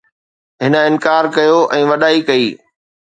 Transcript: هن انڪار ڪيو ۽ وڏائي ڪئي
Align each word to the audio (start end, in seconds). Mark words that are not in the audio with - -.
هن 0.63 0.73
انڪار 0.87 1.23
ڪيو 1.35 1.59
۽ 1.77 1.81
وڏائي 1.91 2.19
ڪئي 2.31 2.47